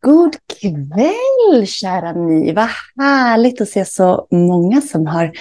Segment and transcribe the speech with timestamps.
[0.00, 2.52] God kväll kära ni!
[2.52, 2.68] Vad
[2.98, 5.32] härligt att se så många som har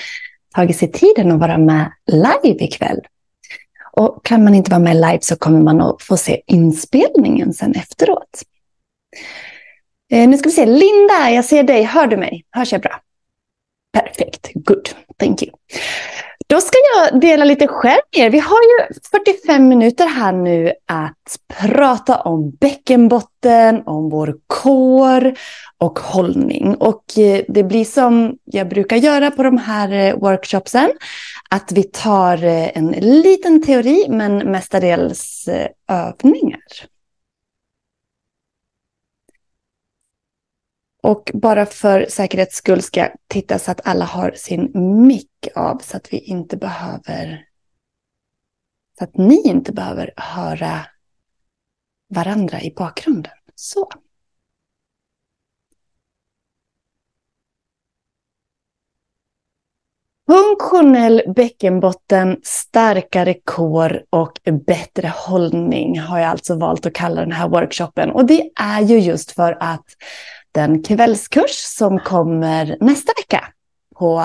[0.55, 3.00] tagit sig tiden att vara med live ikväll.
[3.92, 7.75] Och kan man inte vara med live så kommer man att få se inspelningen sen
[7.75, 8.43] efteråt.
[10.11, 11.84] Eh, nu ska vi se, Linda, jag ser dig.
[11.84, 12.46] Hör du mig?
[12.52, 13.02] Hörs jag bra?
[13.93, 15.51] Perfekt, good, thank you.
[16.47, 18.29] Då ska jag dela lite själv med er.
[18.29, 25.33] Vi har ju 45 minuter här nu att prata om bäckenbotten, om vår kår
[25.77, 26.75] och hållning.
[26.75, 30.91] Och eh, det blir som jag brukar göra på de här eh, workshopsen,
[31.49, 35.49] att vi tar eh, en liten teori men mestadels
[35.88, 36.59] övningar.
[41.03, 44.71] Och bara för säkerhets skull ska jag titta så att alla har sin
[45.08, 47.45] mick av så att vi inte behöver
[48.99, 50.85] så att ni inte behöver höra
[52.09, 53.34] varandra i bakgrunden.
[53.55, 53.89] Så.
[60.27, 67.50] Funktionell bäckenbotten, starkare kår och bättre hållning har jag alltså valt att kalla den här
[67.50, 68.11] workshopen.
[68.11, 69.86] Och det är ju just för att
[70.52, 73.45] den kvällskurs som kommer nästa vecka
[73.95, 74.23] på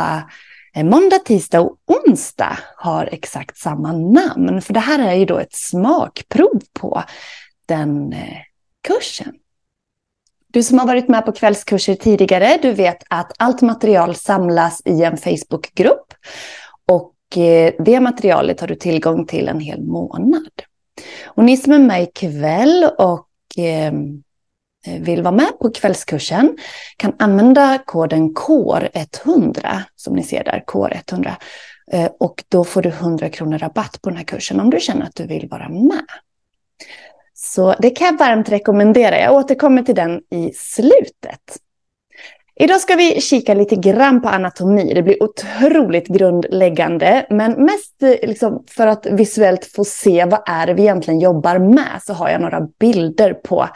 [0.76, 4.62] eh, måndag, tisdag och onsdag har exakt samma namn.
[4.62, 7.02] För det här är ju då ett smakprov på
[7.66, 8.38] den eh,
[8.88, 9.34] kursen.
[10.46, 15.02] Du som har varit med på kvällskurser tidigare, du vet att allt material samlas i
[15.02, 16.14] en Facebookgrupp.
[16.86, 20.62] Och eh, det materialet har du tillgång till en hel månad.
[21.26, 23.28] Och ni som är med ikväll och
[24.86, 26.56] Eh, vill vara med på kvällskursen
[26.96, 31.32] kan använda koden KOR100 som ni ser där, KOR100.
[31.92, 35.06] Eh, och då får du 100 kronor rabatt på den här kursen om du känner
[35.06, 36.06] att du vill vara med.
[37.34, 39.20] Så det kan jag varmt rekommendera.
[39.20, 41.58] Jag återkommer till den i slutet.
[42.56, 44.94] Idag ska vi kika lite grann på anatomi.
[44.94, 50.66] Det blir otroligt grundläggande, men mest eh, liksom för att visuellt få se vad är
[50.66, 53.68] det vi egentligen jobbar med så har jag några bilder på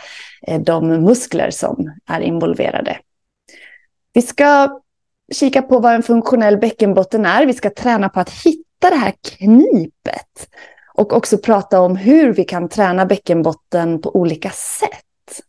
[0.47, 2.99] eh, de muskler som är involverade.
[4.13, 4.81] Vi ska
[5.35, 7.47] kika på vad en funktionell bäckenbotten är.
[7.47, 10.49] Vi ska träna på att hitta det här knipet
[10.95, 15.43] och också prata om hur vi kan träna bäckenbotten på olika sätt.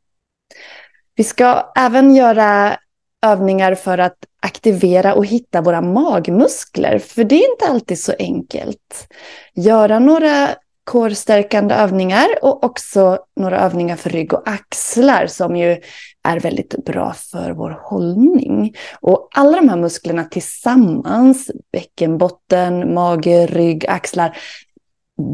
[1.16, 2.78] Vi ska även göra
[3.22, 7.00] övningar för att aktivera och hitta våra magmuskler.
[7.00, 9.08] För det är inte alltid så enkelt.
[9.54, 10.50] Göra några
[10.84, 15.82] korstärkande övningar och också några övningar för rygg och axlar som ju
[16.24, 18.76] är väldigt bra för vår hållning.
[19.02, 24.38] Och alla de här musklerna tillsammans, bäckenbotten, mage, rygg, axlar,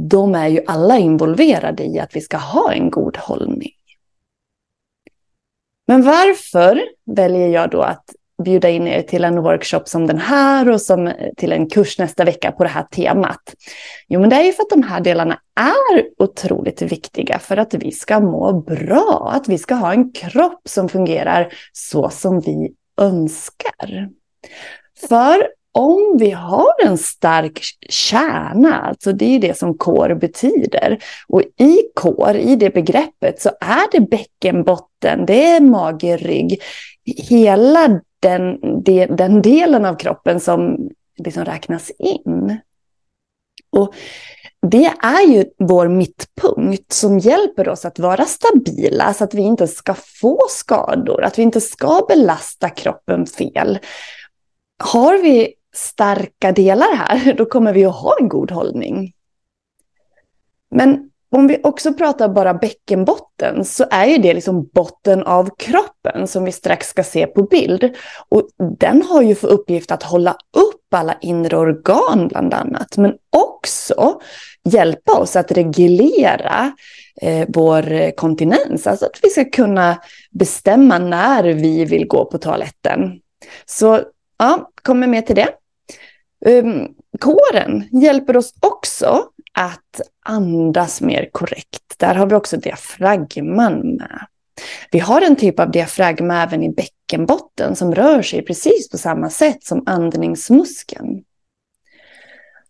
[0.09, 3.74] de är ju alla involverade i att vi ska ha en god hållning.
[5.87, 8.03] Men varför väljer jag då att
[8.43, 12.23] bjuda in er till en workshop som den här och som till en kurs nästa
[12.23, 13.53] vecka på det här temat?
[14.07, 17.73] Jo, men det är ju för att de här delarna är otroligt viktiga för att
[17.73, 22.73] vi ska må bra, att vi ska ha en kropp som fungerar så som vi
[23.01, 24.09] önskar.
[25.09, 25.47] För
[25.77, 30.97] om vi har en stark kärna, alltså det är det som kår betyder.
[31.27, 36.61] Och i kår, i det begreppet, så är det bäckenbotten, det är mage, rygg,
[37.05, 38.59] hela den,
[39.15, 42.57] den delen av kroppen som liksom räknas in.
[43.71, 43.93] Och
[44.71, 49.67] det är ju vår mittpunkt som hjälper oss att vara stabila så att vi inte
[49.67, 53.79] ska få skador, att vi inte ska belasta kroppen fel.
[54.83, 59.13] Har vi starka delar här, då kommer vi att ha en god hållning.
[60.71, 66.27] Men om vi också pratar bara bäckenbotten så är ju det liksom botten av kroppen
[66.27, 67.95] som vi strax ska se på bild.
[68.29, 68.49] Och
[68.79, 74.21] den har ju för uppgift att hålla upp alla inre organ bland annat, men också
[74.63, 76.71] hjälpa oss att reglera
[77.21, 83.19] eh, vår kontinens, alltså att vi ska kunna bestämma när vi vill gå på toaletten.
[83.65, 84.01] Så
[84.37, 85.49] ja, kommer med till det.
[86.45, 86.87] Um,
[87.19, 91.93] kåren hjälper oss också att andas mer korrekt.
[91.97, 94.25] Där har vi också diafragman med.
[94.91, 99.29] Vi har en typ av diafragma även i bäckenbotten som rör sig precis på samma
[99.29, 101.23] sätt som andningsmuskeln.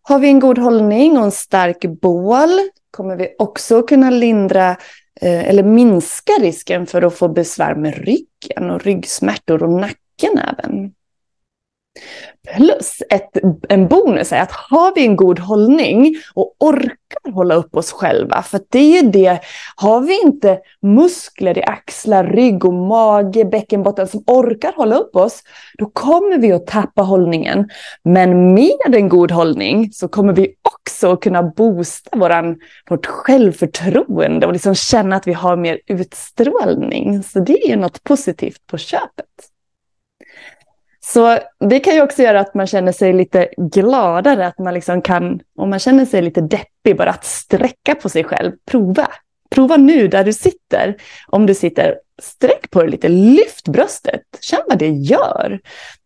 [0.01, 2.50] Har vi en god hållning och en stark bål
[2.91, 4.69] kommer vi också kunna lindra
[5.21, 10.94] eh, eller minska risken för att få besvär med ryggen och ryggsmärtor och nacken även
[12.57, 13.38] plus, ett,
[13.69, 18.42] en bonus är att har vi en god hållning och orkar hålla upp oss själva,
[18.42, 19.39] för det är ju det,
[19.75, 25.44] har vi inte muskler i axlar, rygg och mage, bäckenbotten som orkar hålla upp oss,
[25.77, 27.69] då kommer vi att tappa hållningen.
[28.03, 32.57] Men med en god hållning så kommer vi också kunna boosta våran,
[32.89, 37.24] vårt självförtroende och liksom känna att vi har mer utstrålning.
[37.24, 39.55] Så det är ju något positivt på köpet.
[41.13, 45.02] Så det kan ju också göra att man känner sig lite gladare, att man liksom
[45.02, 49.07] kan, om man känner sig lite deppig, bara att sträcka på sig själv, prova.
[49.50, 50.96] Prova nu där du sitter.
[51.28, 55.60] Om du sitter, sträck på dig lite, lyft bröstet, känn vad det gör.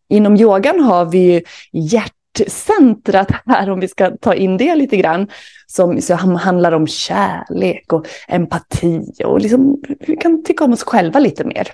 [0.10, 1.42] Inom yogan har vi ju
[1.72, 5.28] hjärtcentrat här, om vi ska ta in det lite grann,
[5.68, 11.44] som handlar om kärlek och empati och liksom, vi kan tycka om oss själva lite
[11.44, 11.74] mer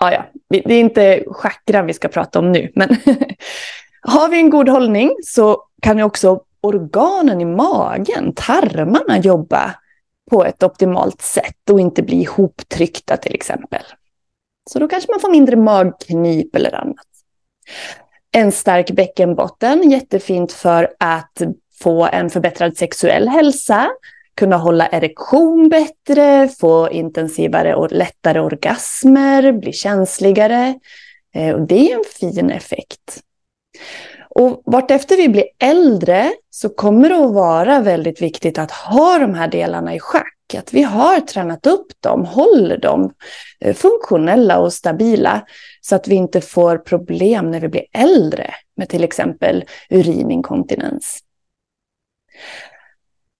[0.00, 2.88] ja, ja, det är inte chakran vi ska prata om nu, men
[4.00, 9.74] har vi en god hållning så kan ju också organen i magen, tarmarna, jobba
[10.30, 13.82] på ett optimalt sätt och inte bli ihoptryckta till exempel.
[14.70, 17.06] Så då kanske man får mindre magknip eller annat.
[18.32, 21.42] En stark bäckenbotten, jättefint för att
[21.82, 23.90] få en förbättrad sexuell hälsa,
[24.36, 30.74] kunna hålla erektion bättre, få intensivare och lättare orgasmer, bli känsligare.
[31.34, 33.22] Eh, och det är en fin effekt.
[34.28, 39.34] Och vartefter vi blir äldre så kommer det att vara väldigt viktigt att ha de
[39.34, 40.54] här delarna i schack.
[40.58, 43.12] Att vi har tränat upp dem, håller dem
[43.60, 45.46] eh, funktionella och stabila.
[45.80, 51.20] Så att vi inte får problem när vi blir äldre med till exempel urininkontinens.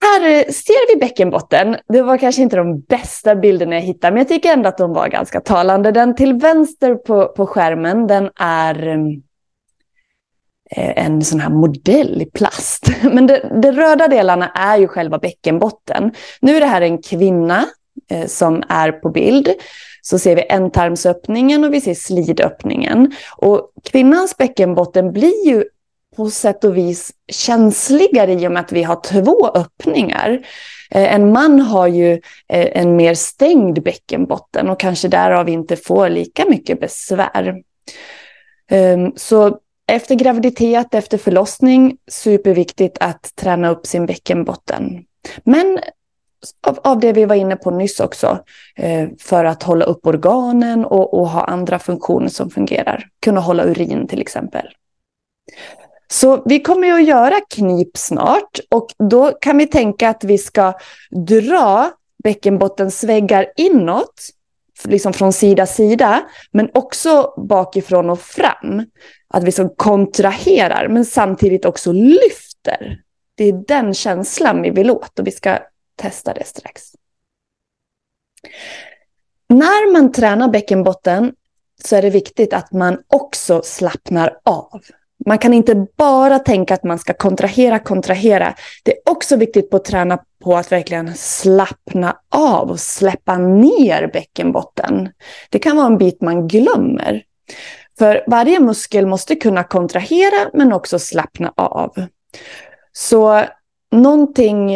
[0.05, 1.77] Här eh, ser vi bäckenbotten.
[1.89, 4.93] Det var kanske inte de bästa bilderna jag hittade, men jag tycker ändå att de
[4.93, 5.93] var ganska talande.
[5.93, 8.89] Den till vänster på, på skärmen, den är
[10.71, 12.91] eh, en sån här modell i plast.
[13.03, 16.13] Men de, de röda delarna är ju själva bäckenbotten.
[16.41, 17.65] Nu är det här en kvinna
[18.11, 19.49] eh, som är på bild.
[20.03, 23.13] Så ser vi ändtarmsöppningen och vi ser slidöppningen.
[23.37, 25.65] Och kvinnans bäckenbotten blir ju
[26.17, 30.47] på sätt och vis känsligare i och med att vi har två öppningar.
[30.91, 32.13] Eh, en man har ju
[32.49, 37.63] eh, en mer stängd bäckenbotten och kanske därav inte får lika mycket besvär.
[38.71, 45.05] Ehm, så efter graviditet, efter förlossning, superviktigt att träna upp sin bäckenbotten.
[45.45, 45.79] Men
[46.83, 48.39] av, det vi var inne på nyss också,
[48.77, 53.09] eh, för att hålla upp organen och, och ha andra funktioner som fungerar.
[53.25, 54.69] Kunna hålla urin till exempel.
[56.09, 60.39] Så vi kommer ju att göra knip snart och då kan vi tänka att vi
[60.39, 60.73] ska
[61.27, 61.91] dra
[62.25, 64.29] bäckenbottensväggar inåt,
[64.85, 68.87] liksom från sida sida, men också bakifrån och fram.
[69.29, 73.01] Att vi så kontraherar, men samtidigt också lyfter.
[73.35, 75.59] Det är den känslan vi vill åt och vi ska
[75.97, 76.83] testa det strax.
[79.49, 81.35] När man tränar bäckenbotten
[81.85, 84.81] så är det viktigt att man också slappnar av.
[85.27, 88.55] Man kan inte bara tänka att man ska kontrahera, kontrahera.
[88.83, 95.09] Det är också viktigt att träna på att verkligen slappna av och släppa ner bäckenbotten.
[95.51, 97.23] Det kan vara en bit man glömmer.
[97.99, 102.07] För varje muskel måste kunna kontrahera men också slappna av.
[102.93, 103.45] Så
[103.93, 104.73] någonting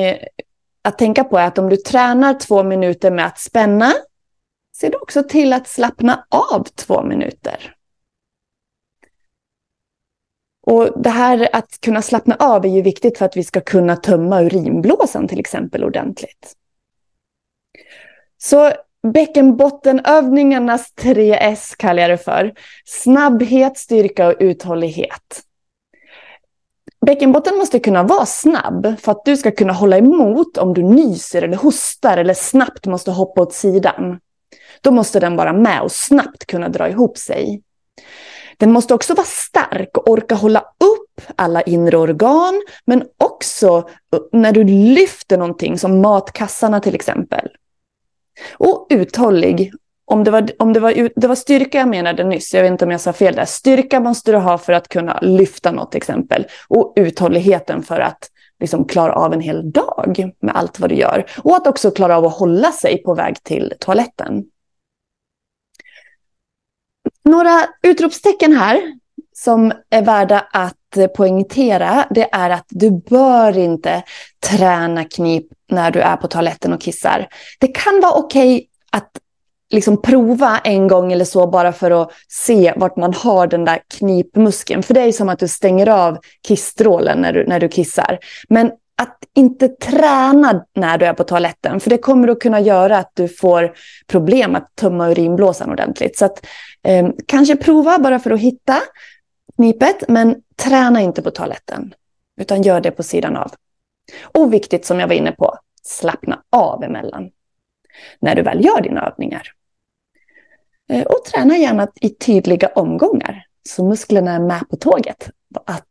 [0.82, 3.92] att tänka på är att om du tränar två minuter med att spänna,
[4.76, 7.74] se då också till att slappna av två minuter.
[10.70, 13.96] Och det här att kunna slappna av är ju viktigt för att vi ska kunna
[13.96, 16.52] tömma urinblåsan till exempel ordentligt.
[18.38, 18.72] Så
[19.12, 22.52] bäckenbottenövningarnas 3S kallar jag det för.
[22.84, 25.42] Snabbhet, styrka och uthållighet.
[27.06, 31.42] Bäckenbotten måste kunna vara snabb för att du ska kunna hålla emot om du nyser
[31.42, 34.20] eller hostar eller snabbt måste hoppa åt sidan.
[34.80, 37.62] Då måste den vara med och snabbt kunna dra ihop sig.
[38.58, 43.88] Den måste också vara stark och orka hålla upp alla inre organ, men också
[44.32, 47.48] när du lyfter någonting som matkassarna till exempel.
[48.58, 49.72] Och uthållig.
[50.04, 52.84] Om det, var, om det, var, det var styrka jag menade nyss, jag vet inte
[52.84, 53.44] om jag sa fel där.
[53.44, 56.46] Styrka måste du ha för att kunna lyfta något till exempel.
[56.68, 61.26] Och uthålligheten för att liksom klara av en hel dag med allt vad du gör.
[61.42, 64.44] Och att också klara av att hålla sig på väg till toaletten.
[67.24, 68.80] Några utropstecken här
[69.36, 74.02] som är värda att eh, poängtera, det är att du bör inte
[74.40, 77.28] träna knip när du är på toaletten och kissar.
[77.58, 79.10] Det kan vara okej okay att
[79.70, 83.80] liksom prova en gång eller så bara för att se vart man har den där
[83.98, 84.82] knipmuskeln.
[84.82, 88.18] För det är som att du stänger av kissstrålen när du, när du kissar.
[88.48, 88.70] Men
[89.02, 93.12] att inte träna när du är på toaletten, för det kommer att kunna göra att
[93.14, 93.74] du får
[94.06, 96.18] problem att tömma urinblåsan ordentligt.
[96.18, 96.46] Så att,
[96.82, 98.80] eh, kanske prova bara för att hitta
[99.56, 101.94] knipet, men träna inte på toaletten,
[102.40, 103.52] utan gör det på sidan av.
[104.22, 107.30] Och viktigt som jag var inne på, slappna av emellan
[108.20, 109.52] när du väl gör dina övningar.
[110.90, 115.30] Eh, och träna gärna i tydliga omgångar, så musklerna är med på tåget,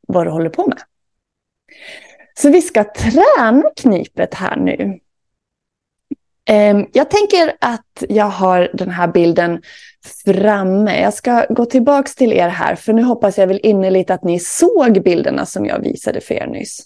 [0.07, 0.79] vad du håller på med.
[2.37, 4.99] Så vi ska träna knipet här nu.
[6.49, 9.61] Ehm, jag tänker att jag har den här bilden
[10.25, 11.01] framme.
[11.01, 14.39] Jag ska gå tillbaka till er här, för nu hoppas jag väl innerligt att ni
[14.39, 16.79] såg bilderna som jag visade för er nyss.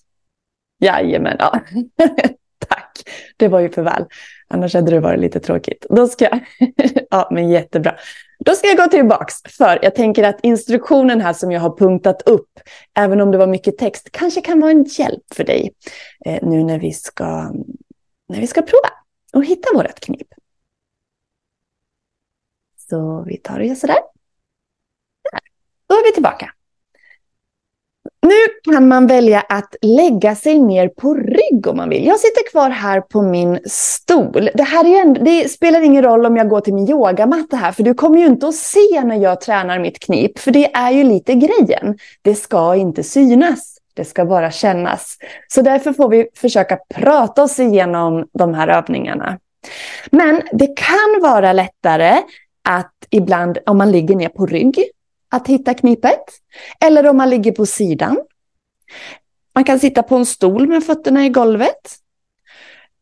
[0.79, 1.60] Jajamän, ja.
[2.67, 3.03] Tack,
[3.38, 4.05] det var ju för väl.
[4.53, 5.86] Annars hade det varit lite tråkigt.
[5.89, 6.39] Då ska jag...
[7.10, 7.96] ja, men jättebra.
[8.39, 12.22] Då ska jag gå tillbaks, för jag tänker att instruktionen här som jag har punktat
[12.22, 12.60] upp,
[12.93, 15.74] även om det var mycket text, kanske kan vara en hjälp för dig
[16.25, 17.25] eh, nu när vi, ska,
[18.29, 18.89] när vi ska prova
[19.34, 20.27] och hitta vårt knip.
[22.89, 24.00] Så vi tar och gör sådär.
[25.31, 25.39] Där.
[25.88, 26.53] Då är vi tillbaka.
[28.22, 28.36] Nu
[28.71, 32.05] kan man välja att lägga sig ner på rygg om man vill.
[32.05, 34.49] Jag sitter kvar här på min stol.
[34.53, 37.71] Det, här är en, det spelar ingen roll om jag går till min yogamatta här,
[37.71, 40.91] för du kommer ju inte att se när jag tränar mitt knip, för det är
[40.91, 41.97] ju lite grejen.
[42.21, 43.77] Det ska inte synas.
[43.93, 45.17] Det ska bara kännas.
[45.47, 49.39] Så därför får vi försöka prata oss igenom de här övningarna.
[50.11, 52.17] Men det kan vara lättare
[52.69, 54.83] att ibland, om man ligger ner på rygg,
[55.31, 56.23] att hitta knipet.
[56.85, 58.17] Eller om man ligger på sidan.
[59.55, 61.98] Man kan sitta på en stol med fötterna i golvet.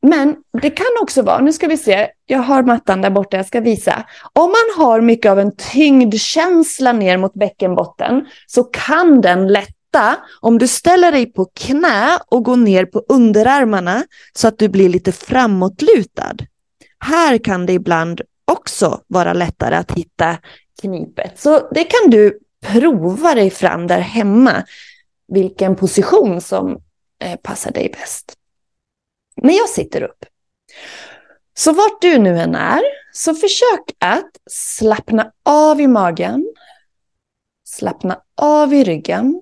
[0.01, 3.45] Men det kan också vara, nu ska vi se, jag har mattan där borta, jag
[3.45, 4.05] ska visa.
[4.33, 10.57] Om man har mycket av en tyngdkänsla ner mot bäckenbotten så kan den lätta om
[10.57, 14.03] du ställer dig på knä och går ner på underarmarna
[14.33, 16.35] så att du blir lite framåtlutad.
[16.99, 20.37] Här kan det ibland också vara lättare att hitta
[20.81, 21.39] knipet.
[21.39, 24.63] Så det kan du prova dig fram där hemma,
[25.29, 26.81] vilken position som
[27.23, 28.37] eh, passar dig bäst.
[29.41, 30.25] Men jag sitter upp.
[31.53, 32.81] Så vart du nu än är,
[33.13, 36.53] så försök att slappna av i magen.
[37.63, 39.41] Slappna av i ryggen.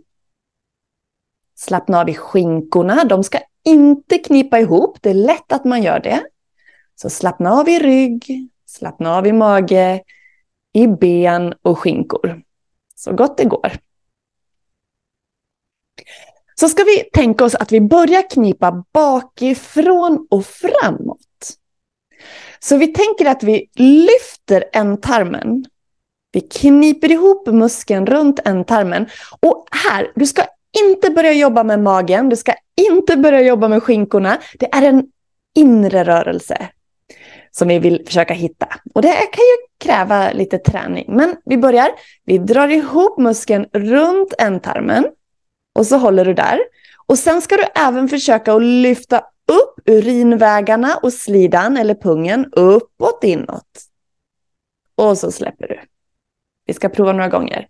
[1.56, 3.04] Slappna av i skinkorna.
[3.04, 4.98] De ska inte knipa ihop.
[5.02, 6.24] Det är lätt att man gör det.
[6.96, 10.04] Så slappna av i rygg, slappna av i mage,
[10.74, 12.42] i ben och skinkor.
[12.96, 13.72] Så gott det går.
[16.60, 21.20] Så ska vi tänka oss att vi börjar knipa bakifrån och framåt.
[22.60, 25.66] Så vi tänker att vi lyfter ändtarmen.
[26.32, 29.08] Vi kniper ihop muskeln runt ändtarmen.
[29.40, 30.44] Och här, du ska
[30.84, 32.54] inte börja jobba med magen, du ska
[32.90, 34.38] inte börja jobba med skinkorna.
[34.60, 35.04] Det är en
[35.56, 36.70] inre rörelse
[37.52, 38.68] som vi vill försöka hitta.
[38.94, 41.06] Och det kan ju kräva lite träning.
[41.08, 41.90] Men vi börjar.
[42.26, 45.06] Vi drar ihop muskeln runt ändtarmen.
[45.78, 46.60] Och så håller du där.
[47.06, 49.18] Och sen ska du även försöka att lyfta
[49.52, 53.84] upp urinvägarna och slidan eller pungen uppåt inåt.
[54.96, 55.80] Och så släpper du.
[56.66, 57.68] Vi ska prova några gånger.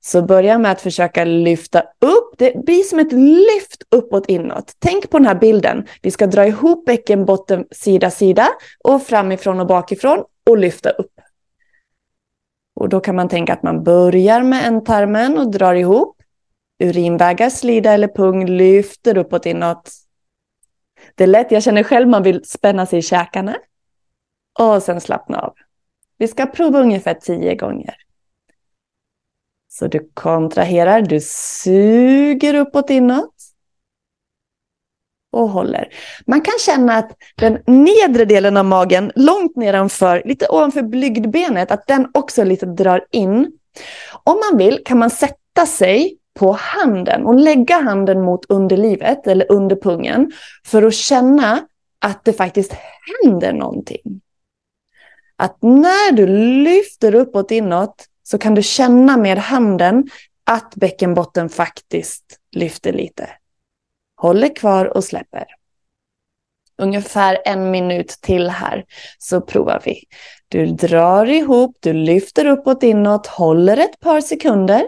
[0.00, 2.34] Så börja med att försöka lyfta upp.
[2.38, 4.72] Det blir som ett lyft uppåt inåt.
[4.78, 5.86] Tänk på den här bilden.
[6.02, 8.48] Vi ska dra ihop bäckenbotten sida sida
[8.84, 11.12] och framifrån och bakifrån och lyfta upp.
[12.74, 16.19] Och då kan man tänka att man börjar med ändtarmen och drar ihop.
[16.80, 19.90] Urinvägar, slida eller pung lyfter uppåt inåt.
[21.14, 23.56] Det är lätt, jag känner själv man vill spänna sig i käkarna.
[24.58, 25.54] Och sen slappna av.
[26.18, 27.94] Vi ska prova ungefär tio gånger.
[29.68, 33.34] Så du kontraherar, du suger uppåt inåt.
[35.32, 35.88] Och håller.
[36.26, 41.86] Man kan känna att den nedre delen av magen, långt nedanför, lite ovanför blygdbenet, att
[41.86, 43.52] den också lite drar in.
[44.24, 49.52] Om man vill kan man sätta sig på handen och lägga handen mot underlivet eller
[49.52, 50.32] under pungen
[50.66, 51.66] för att känna
[51.98, 52.72] att det faktiskt
[53.22, 54.20] händer någonting.
[55.36, 56.26] Att när du
[56.64, 60.08] lyfter uppåt inåt så kan du känna med handen
[60.44, 62.24] att bäckenbotten faktiskt
[62.56, 63.28] lyfter lite.
[64.16, 65.44] Håller kvar och släpper.
[66.78, 68.84] Ungefär en minut till här
[69.18, 70.04] så provar vi.
[70.48, 74.86] Du drar ihop, du lyfter uppåt inåt, håller ett par sekunder.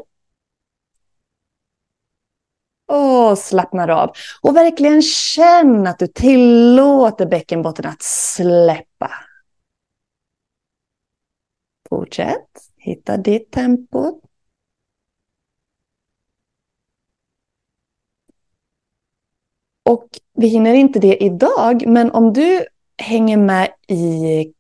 [2.87, 4.11] Och slappnar av.
[4.41, 9.11] Och verkligen känn att du tillåter bäckenbotten att släppa.
[11.89, 12.49] Fortsätt.
[12.77, 14.21] Hitta ditt tempo.
[19.85, 22.65] Och vi hinner inte det idag, men om du
[22.99, 24.53] hänger med i,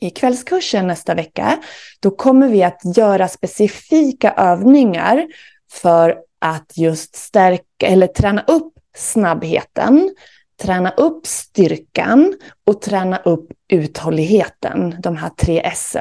[0.00, 1.62] i kvällskursen nästa vecka,
[2.00, 5.26] då kommer vi att göra specifika övningar
[5.72, 10.14] för att just stärka eller träna upp snabbheten,
[10.62, 12.34] träna upp styrkan
[12.66, 14.96] och träna upp uthålligheten.
[15.02, 15.96] De här tre S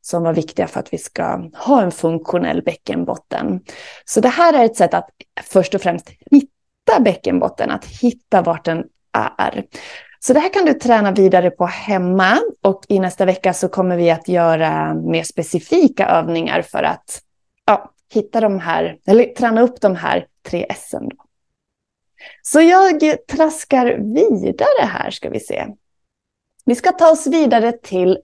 [0.00, 3.60] som var viktiga för att vi ska ha en funktionell bäckenbotten.
[4.04, 5.08] Så det här är ett sätt att
[5.42, 8.84] först och främst hitta bäckenbotten, att hitta vart den
[9.38, 9.64] är.
[10.26, 13.96] Så det här kan du träna vidare på hemma och i nästa vecka så kommer
[13.96, 17.20] vi att göra mer specifika övningar för att
[18.14, 20.94] hitta de här, eller träna upp de här tre S.
[22.42, 25.66] Så jag traskar vidare här ska vi se.
[26.64, 28.18] Vi ska ta oss vidare till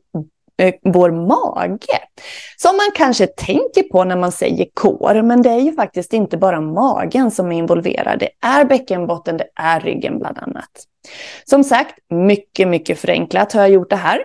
[0.58, 2.00] eh, vår mage.
[2.56, 6.36] Som man kanske tänker på när man säger kår, men det är ju faktiskt inte
[6.36, 8.18] bara magen som är involverad.
[8.18, 10.86] Det är bäckenbotten, det är ryggen bland annat.
[11.44, 14.20] Som sagt, mycket, mycket förenklat har jag gjort det här.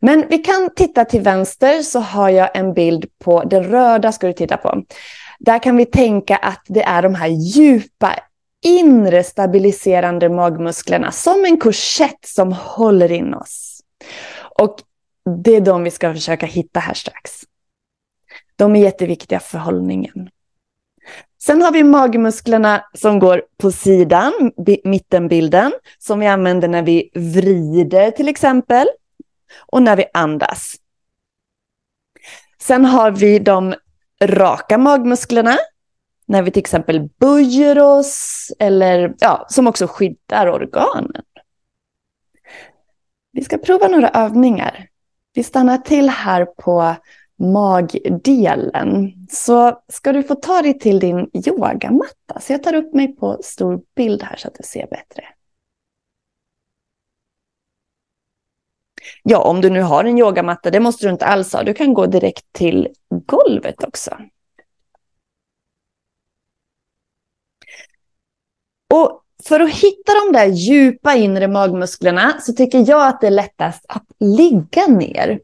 [0.00, 4.26] Men vi kan titta till vänster så har jag en bild på den röda ska
[4.26, 4.82] du titta på.
[5.38, 8.14] Där kan vi tänka att det är de här djupa
[8.64, 13.80] inre stabiliserande magmusklerna som en korsett som håller in oss.
[14.58, 14.80] Och
[15.44, 17.32] det är de vi ska försöka hitta här strax.
[18.56, 20.30] De är jätteviktiga för hållningen.
[21.48, 24.32] Sen har vi magmusklerna som går på sidan,
[24.84, 28.86] mittenbilden, som vi använder när vi vrider till exempel
[29.66, 30.76] och när vi andas.
[32.58, 33.74] Sen har vi de
[34.22, 35.56] raka magmusklerna
[36.26, 41.22] när vi till exempel böjer oss eller ja, som också skyddar organen.
[43.32, 44.88] Vi ska prova några övningar.
[45.34, 46.96] Vi stannar till här på
[47.38, 49.12] magdelen.
[49.30, 52.40] Så ska du få ta dig till din yogamatta.
[52.40, 55.24] Så jag tar upp mig på stor bild här så att du ser bättre.
[59.22, 61.62] Ja, om du nu har en yogamatta, det måste du inte alls ha.
[61.62, 64.18] Du kan gå direkt till golvet också.
[68.94, 73.30] Och för att hitta de där djupa inre magmusklerna så tycker jag att det är
[73.30, 75.40] lättast att ligga ner.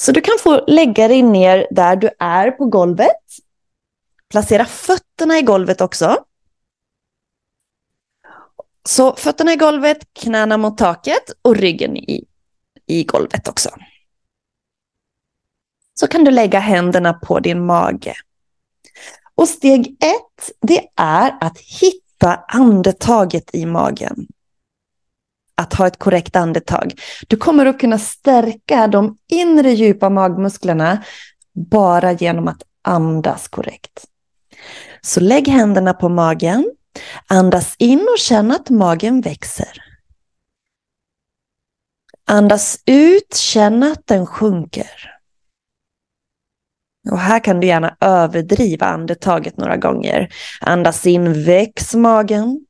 [0.00, 3.22] Så du kan få lägga dig ner där du är på golvet.
[4.30, 6.24] Placera fötterna i golvet också.
[8.88, 12.24] Så fötterna i golvet, knäna mot taket och ryggen i,
[12.86, 13.70] i golvet också.
[15.94, 18.14] Så kan du lägga händerna på din mage.
[19.34, 24.26] Och steg ett, det är att hitta hitta andetaget i magen.
[25.60, 26.92] Att ha ett korrekt andetag.
[27.28, 31.04] Du kommer att kunna stärka de inre djupa magmusklerna
[31.54, 34.04] bara genom att andas korrekt.
[35.00, 36.70] Så lägg händerna på magen.
[37.26, 39.82] Andas in och känn att magen växer.
[42.26, 45.14] Andas ut, känn att den sjunker.
[47.10, 50.28] Och här kan du gärna överdriva andetaget några gånger.
[50.60, 52.66] Andas in, väx magen.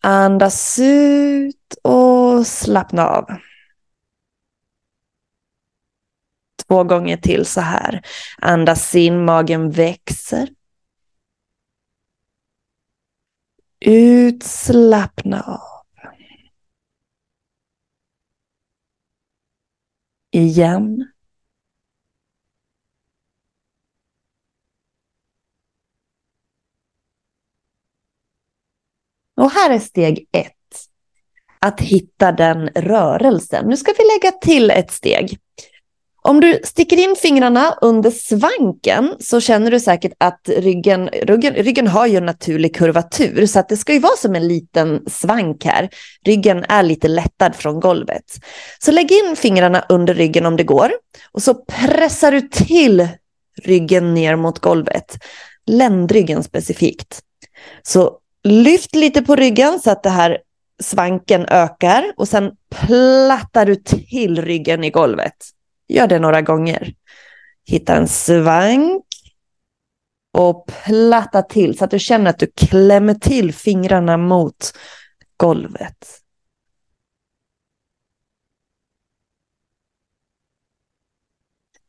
[0.00, 3.26] Andas ut och slappna av.
[6.68, 8.02] Två gånger till så här.
[8.38, 10.48] Andas in, magen växer.
[13.80, 15.78] Ut, slappna av.
[20.30, 21.12] Igen.
[29.38, 30.52] Och här är steg ett.
[31.60, 33.66] Att hitta den rörelsen.
[33.68, 35.38] Nu ska vi lägga till ett steg.
[36.22, 41.86] Om du sticker in fingrarna under svanken så känner du säkert att ryggen, ryggen, ryggen
[41.86, 45.64] har ju en naturlig kurvatur så att det ska ju vara som en liten svank
[45.64, 45.88] här.
[46.24, 48.24] Ryggen är lite lättad från golvet.
[48.78, 50.92] Så lägg in fingrarna under ryggen om det går
[51.32, 53.08] och så pressar du till
[53.62, 55.18] ryggen ner mot golvet.
[55.66, 57.20] Ländryggen specifikt.
[57.82, 60.38] Så Lyft lite på ryggen så att det här
[60.82, 65.34] svanken ökar och sen plattar du till ryggen i golvet.
[65.88, 66.94] Gör det några gånger.
[67.64, 69.04] Hitta en svank
[70.32, 74.72] och platta till så att du känner att du klämmer till fingrarna mot
[75.36, 76.20] golvet.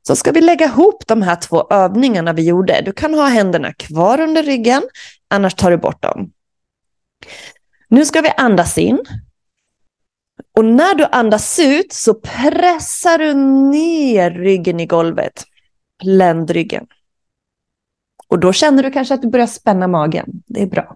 [0.08, 2.82] Så ska vi lägga ihop de här två övningarna vi gjorde.
[2.86, 4.84] Du kan ha händerna kvar under ryggen,
[5.28, 6.32] annars tar du bort dem.
[7.88, 9.00] Nu ska vi andas in.
[10.58, 13.34] Och när du andas ut så pressar du
[13.72, 15.46] ner ryggen i golvet.
[16.04, 16.88] Ländryggen.
[18.28, 20.44] Och då känner du kanske att du börjar spänna magen.
[20.46, 20.96] Det är bra.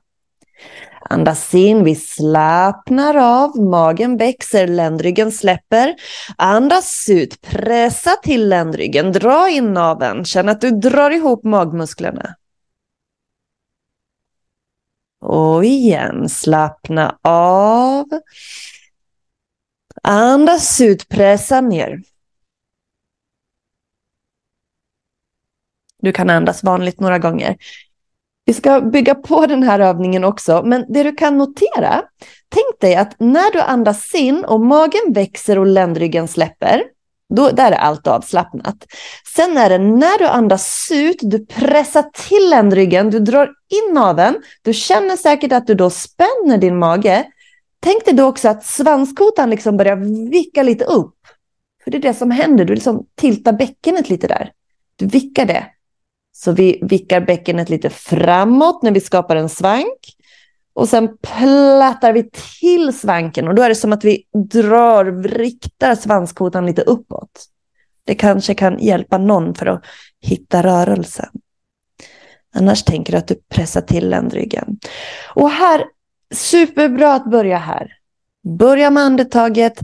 [1.09, 5.95] Andas in, vi slappnar av, magen växer, ländryggen släpper.
[6.37, 12.35] Andas ut, pressa till ländryggen, dra in naveln, känn att du drar ihop magmusklerna.
[15.23, 18.05] Och igen, slappna av.
[20.03, 22.01] Andas ut, pressa ner.
[26.01, 27.57] Du kan andas vanligt några gånger.
[28.45, 32.01] Vi ska bygga på den här övningen också, men det du kan notera,
[32.49, 36.83] tänk dig att när du andas in och magen växer och ländryggen släpper,
[37.35, 38.75] då, där är allt avslappnat.
[39.35, 44.35] Sen är det när du andas ut, du pressar till ländryggen, du drar in naveln,
[44.61, 47.25] du känner säkert att du då spänner din mage.
[47.79, 51.15] Tänk dig då också att svanskotan liksom börjar vicka lite upp.
[51.83, 54.51] För det är det som händer, du liksom tiltar bäckenet lite där.
[54.95, 55.65] Du vickar det.
[56.35, 59.99] Så vi vickar bäckenet lite framåt när vi skapar en svank.
[60.73, 65.95] Och sen plattar vi till svanken och då är det som att vi drar, riktar
[65.95, 67.45] svanskotan lite uppåt.
[68.05, 69.85] Det kanske kan hjälpa någon för att
[70.21, 71.29] hitta rörelsen.
[72.55, 74.77] Annars tänker du att du pressar till ländryggen.
[75.35, 75.85] Och här,
[76.33, 77.93] superbra att börja här.
[78.59, 79.79] Börja med andetaget,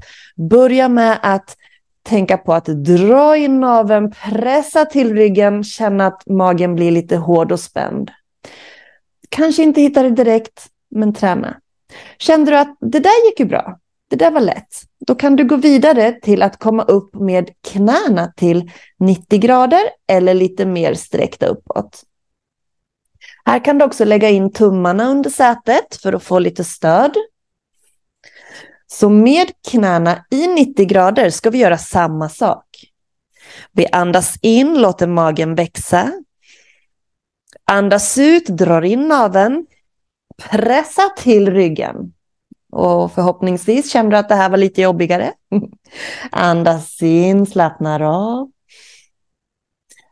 [0.50, 1.58] börja med att
[2.04, 7.52] tänka på att dra in naveln, pressa till ryggen, känna att magen blir lite hård
[7.52, 8.12] och spänd.
[9.30, 11.60] Kanske inte hittar det direkt, men träna.
[12.18, 15.46] Kände du att det där gick ju bra, det där var lätt, då kan du
[15.46, 21.48] gå vidare till att komma upp med knäna till 90 grader eller lite mer sträckta
[21.48, 22.04] uppåt.
[23.46, 27.16] Här kan du också lägga in tummarna under sätet för att få lite stöd.
[28.88, 32.66] Så med knäna i 90 grader ska vi göra samma sak.
[33.72, 36.12] Vi andas in, låter magen växa.
[37.66, 39.66] Andas ut, drar in naveln.
[40.40, 42.14] Pressa till ryggen.
[42.72, 45.34] Och förhoppningsvis känner du att det här var lite jobbigare.
[46.32, 48.52] Andas in, slappnar av.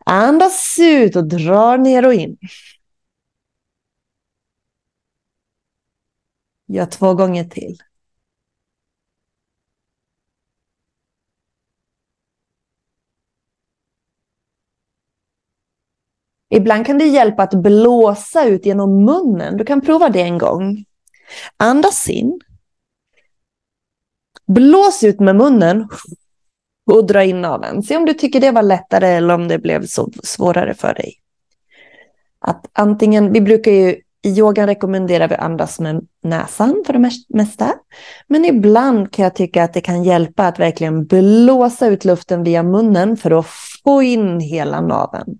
[0.06, 2.38] Andas ut och drar ner och in.
[6.68, 7.78] Gör två gånger till.
[16.50, 19.58] Ibland kan det hjälpa att blåsa ut genom munnen.
[19.58, 20.86] Du kan prova det en gång.
[21.58, 22.40] Andas in.
[24.48, 25.88] Blås ut med munnen
[26.92, 27.84] och dra in naveln.
[27.84, 31.14] Se om du tycker det var lättare eller om det blev så svårare för dig.
[32.40, 37.74] Att antingen, vi brukar ju i yogan rekommenderar vi andas med näsan för det mesta.
[38.28, 42.64] Men ibland kan jag tycka att det kan hjälpa att verkligen blåsa ut luften via
[42.64, 43.46] munnen för att
[43.84, 45.40] få in hela naveln.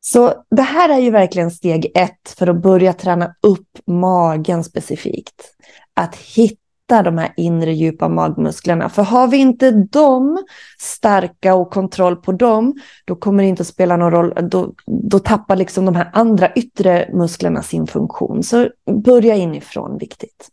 [0.00, 5.54] Så det här är ju verkligen steg ett för att börja träna upp magen specifikt.
[5.94, 8.88] Att hitta de här inre djupa magmusklerna.
[8.88, 10.44] För har vi inte dem
[10.78, 14.34] starka och kontroll på dem, då kommer det inte att spela någon roll.
[14.50, 18.42] Då, då tappar liksom de här andra yttre musklerna sin funktion.
[18.42, 18.68] Så
[19.04, 20.48] börja inifrån, viktigt.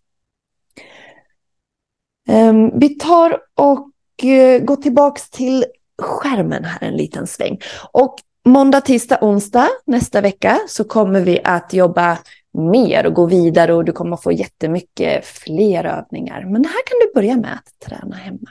[2.27, 5.65] Ehm, vi tar och eh, går tillbaks till
[6.01, 7.59] skärmen här en liten sväng.
[7.91, 8.15] Och
[8.47, 12.17] Måndag, tisdag, onsdag nästa vecka så kommer vi att jobba
[12.53, 16.45] mer och gå vidare och du kommer få jättemycket fler övningar.
[16.45, 18.49] Men här kan du börja med att träna hemma.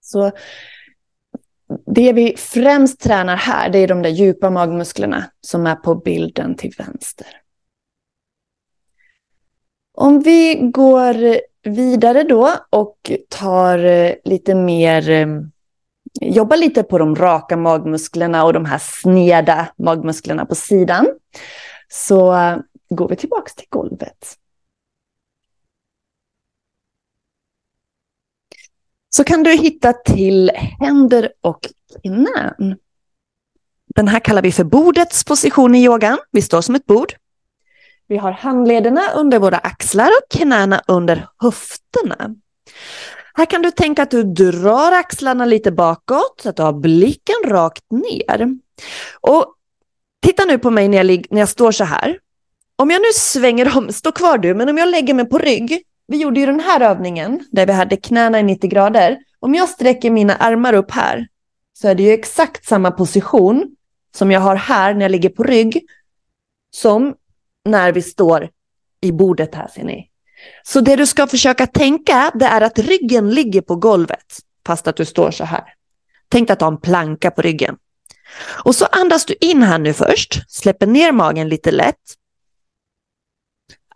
[0.00, 0.32] Så
[1.86, 6.56] det vi främst tränar här, det är de där djupa magmusklerna som är på bilden
[6.56, 7.26] till vänster.
[9.92, 15.26] Om vi går vidare då och tar eh, lite mer, eh,
[16.20, 21.06] jobbar lite på de raka magmusklerna och de här sneda magmusklerna på sidan.
[21.88, 22.58] Så eh,
[22.90, 24.36] går vi tillbaka till golvet.
[29.08, 31.68] Så kan du hitta till händer och
[32.02, 32.76] knän.
[33.94, 36.18] Den här kallar vi för bordets position i yogan.
[36.30, 37.12] Vi står som ett bord.
[38.10, 42.34] Vi har handlederna under våra axlar och knäna under höfterna.
[43.34, 47.36] Här kan du tänka att du drar axlarna lite bakåt så att du har blicken
[47.44, 48.58] rakt ner.
[49.20, 49.54] Och
[50.22, 52.18] titta nu på mig när jag, när jag står så här.
[52.76, 55.82] Om jag nu svänger om, stå kvar du, men om jag lägger mig på rygg.
[56.06, 59.18] Vi gjorde ju den här övningen där vi hade knäna i 90 grader.
[59.40, 61.26] Om jag sträcker mina armar upp här
[61.72, 63.76] så är det ju exakt samma position
[64.16, 65.82] som jag har här när jag ligger på rygg
[66.70, 67.14] som
[67.64, 68.48] när vi står
[69.00, 70.10] i bordet här ser ni.
[70.62, 74.96] Så det du ska försöka tänka det är att ryggen ligger på golvet fast att
[74.96, 75.64] du står så här.
[76.28, 77.76] Tänk att du har en planka på ryggen.
[78.64, 81.96] Och så andas du in här nu först, släpper ner magen lite lätt.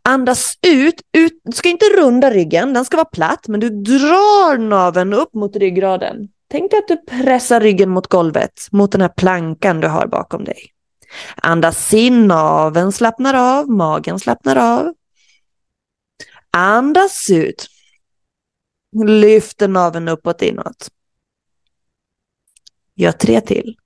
[0.03, 4.59] Andas ut, ut, du ska inte runda ryggen, den ska vara platt, men du drar
[4.59, 6.29] naveln upp mot ryggraden.
[6.51, 10.45] Tänk dig att du pressar ryggen mot golvet, mot den här plankan du har bakom
[10.45, 10.74] dig.
[11.37, 14.95] Andas in, naveln slappnar av, magen slappnar av.
[16.51, 17.67] Andas ut.
[19.07, 20.91] Lyfter naveln uppåt inåt.
[22.95, 23.77] Gör tre till.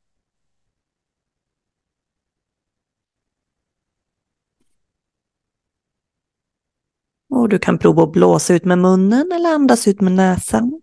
[7.31, 10.81] Och du kan prova att blåsa ut med munnen eller andas ut med näsan.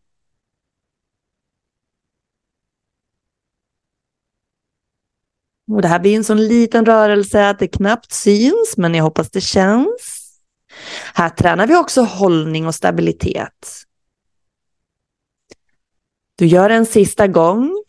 [5.71, 9.29] Och det här blir en sån liten rörelse att det knappt syns, men jag hoppas
[9.29, 10.21] det känns.
[11.13, 13.85] Här tränar vi också hållning och stabilitet.
[16.35, 17.83] Du gör en sista gång.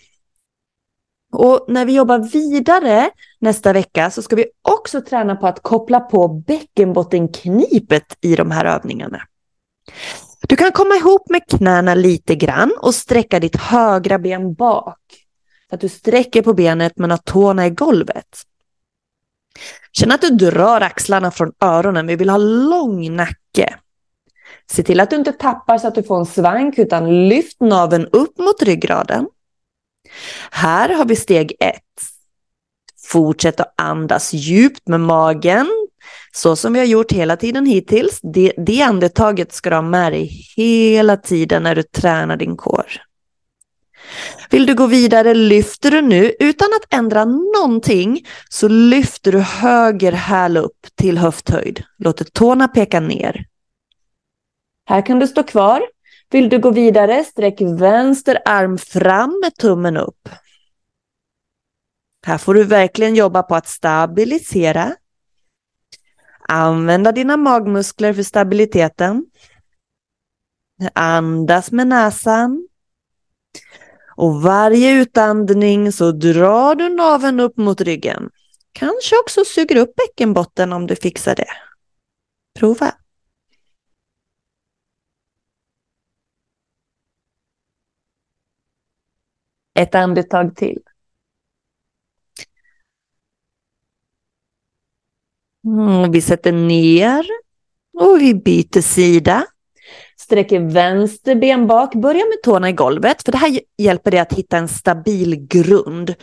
[1.33, 3.11] Och när vi jobbar vidare
[3.41, 8.65] nästa vecka så ska vi också träna på att koppla på bäckenbottenknipet i de här
[8.65, 9.23] övningarna.
[10.49, 15.26] Du kan komma ihop med knäna lite grann och sträcka ditt högra ben bak.
[15.71, 18.43] Så att du sträcker på benet men har tårna i golvet.
[19.93, 22.07] Känn att du drar axlarna från öronen.
[22.07, 23.77] Vi vill ha lång nacke.
[24.71, 28.07] Se till att du inte tappar så att du får en svank utan lyft naveln
[28.13, 29.29] upp mot ryggraden.
[30.51, 31.83] Här har vi steg ett.
[33.09, 35.69] Fortsätt att andas djupt med magen,
[36.33, 38.21] så som vi har gjort hela tiden hittills.
[38.23, 42.87] Det, det andetaget ska du ha med dig hela tiden när du tränar din kår.
[44.51, 50.13] Vill du gå vidare lyfter du nu utan att ändra någonting så lyfter du höger
[50.13, 51.85] häl upp till höfthöjd.
[51.99, 53.45] Låter tårna peka ner.
[54.89, 55.83] Här kan du stå kvar.
[56.31, 60.29] Vill du gå vidare sträck vänster arm fram med tummen upp.
[62.27, 64.97] Här får du verkligen jobba på att stabilisera.
[66.49, 69.27] Använda dina magmuskler för stabiliteten.
[70.93, 72.69] Andas med näsan.
[74.17, 78.31] Och varje utandning så drar du naveln upp mot ryggen.
[78.73, 81.49] Kanske också suger upp bäckenbotten om du fixar det.
[82.59, 82.95] Prova.
[89.75, 90.83] Ett andetag till.
[95.65, 97.27] Mm, vi sätter ner
[97.99, 99.47] och vi byter sida.
[100.27, 104.33] Sträcker vänster ben bak, börja med tårna i golvet, för det här hjälper dig att
[104.33, 106.15] hitta en stabil grund.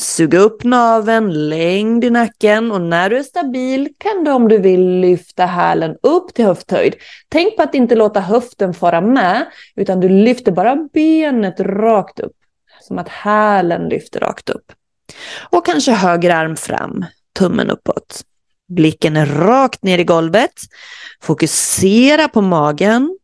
[0.00, 4.58] Suga upp naveln, längd i nacken och när du är stabil kan du om du
[4.58, 6.94] vill lyfta hälen upp till höfthöjd.
[7.28, 12.36] Tänk på att inte låta höften fara med, utan du lyfter bara benet rakt upp.
[12.80, 14.72] Som att hälen lyfter rakt upp.
[15.50, 17.04] Och kanske höger arm fram,
[17.38, 18.22] tummen uppåt.
[18.74, 20.60] Blicken är rakt ner i golvet.
[21.20, 23.18] Fokusera på magen.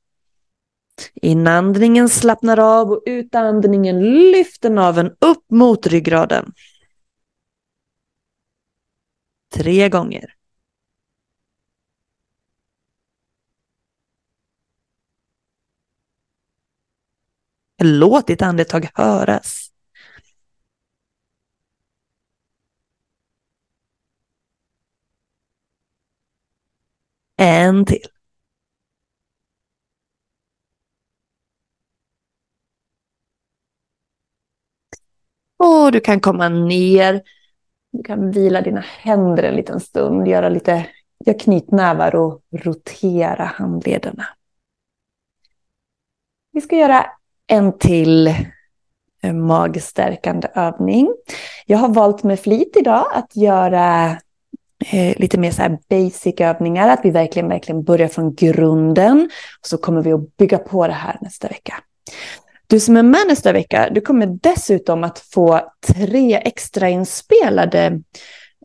[1.15, 6.53] Inandningen slappnar av och utandningen lyfter naveln upp mot ryggraden.
[9.55, 10.35] Tre gånger.
[17.83, 19.68] Låt ditt andetag höras.
[27.38, 28.07] En till.
[35.57, 37.22] Och du kan komma ner.
[37.92, 40.87] Du kan vila dina händer en liten stund, göra lite
[41.24, 44.27] gör knytnävar och rotera handlederna.
[46.53, 47.07] Vi ska göra
[47.46, 48.29] en till
[49.22, 51.14] eh, magstärkande övning.
[51.66, 54.18] Jag har valt med flit idag att göra
[54.92, 59.31] eh, lite mer så här basic övningar, att vi verkligen, verkligen börjar från grunden.
[59.61, 61.74] Och så kommer vi att bygga på det här nästa vecka.
[62.66, 68.01] Du som är med nästa vecka, du kommer dessutom att få tre extra inspelade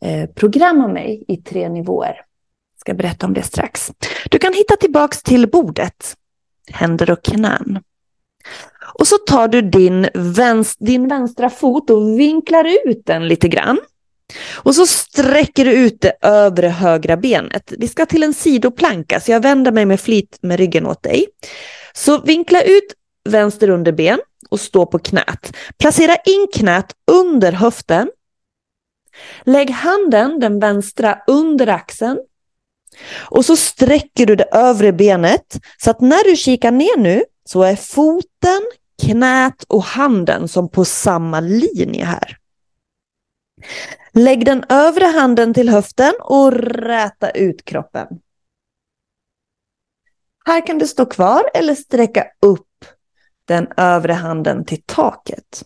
[0.02, 2.16] eh, program av mig i tre nivåer.
[2.76, 3.92] Jag ska berätta om det strax.
[4.30, 6.16] Du kan hitta tillbaks till bordet,
[6.72, 7.80] händer och knän.
[8.94, 13.80] Och så tar du din, vänst, din vänstra fot och vinklar ut den lite grann.
[14.54, 17.74] Och så sträcker du ut det övre högra benet.
[17.78, 21.26] Vi ska till en sidoplanka, så jag vänder mig med flit med ryggen åt dig.
[21.94, 22.94] Så vinkla ut
[23.30, 24.20] vänster underben
[24.50, 25.56] och stå på knät.
[25.78, 28.10] Placera in knät under höften.
[29.44, 32.20] Lägg handen, den vänstra, under axeln.
[33.20, 37.64] Och så sträcker du det övre benet så att när du kikar ner nu så
[37.64, 38.62] är foten,
[39.06, 42.38] knät och handen som på samma linje här.
[44.14, 48.08] Lägg den övre handen till höften och räta ut kroppen.
[50.46, 52.86] Här kan du stå kvar eller sträcka upp
[53.46, 55.64] den övre handen till taket.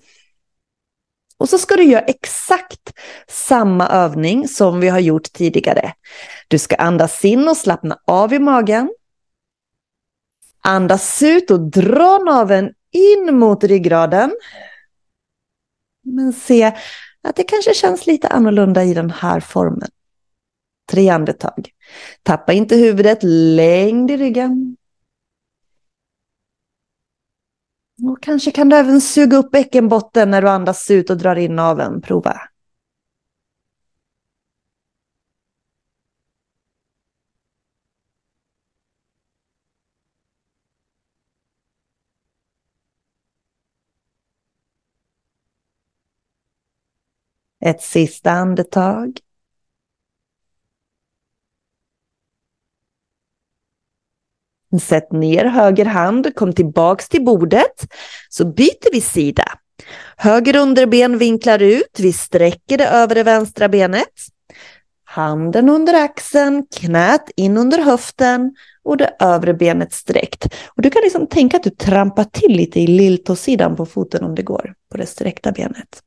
[1.38, 2.94] Och så ska du göra exakt
[3.28, 5.94] samma övning som vi har gjort tidigare.
[6.48, 8.90] Du ska andas in och slappna av i magen.
[10.62, 14.36] Andas ut och dra naveln in mot ryggraden.
[16.04, 16.76] Men se
[17.28, 19.90] att det kanske känns lite annorlunda i den här formen.
[20.92, 21.70] Tre andetag.
[22.24, 24.78] Tappa inte huvudet, längd i ryggen.
[28.04, 31.56] Och kanske kan du även suga upp bäckenbotten när du andas ut och drar in
[31.56, 32.02] naveln.
[32.02, 32.42] Prova.
[47.66, 49.20] Ett sista andetag.
[54.82, 57.88] Sätt ner höger hand, kom tillbaks till bordet.
[58.30, 59.44] Så byter vi sida.
[60.18, 64.14] Höger underben vinklar ut, vi sträcker det övre vänstra benet.
[65.04, 70.46] Handen under axeln, knät in under höften och det övre benet sträckt.
[70.68, 74.36] Och du kan liksom tänka att du trampar till lite i lilltåsidan på foten om
[74.36, 76.04] det går, på det sträckta benet.